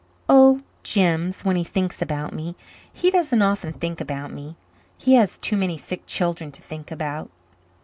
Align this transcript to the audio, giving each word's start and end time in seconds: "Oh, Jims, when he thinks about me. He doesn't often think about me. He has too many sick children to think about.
"Oh, 0.27 0.61
Jims, 0.81 1.45
when 1.45 1.57
he 1.57 1.63
thinks 1.63 2.01
about 2.01 2.33
me. 2.33 2.55
He 2.91 3.11
doesn't 3.11 3.43
often 3.43 3.71
think 3.71 4.01
about 4.01 4.33
me. 4.33 4.55
He 4.97 5.13
has 5.13 5.37
too 5.37 5.55
many 5.55 5.77
sick 5.77 6.07
children 6.07 6.51
to 6.53 6.61
think 6.63 6.89
about. 6.89 7.29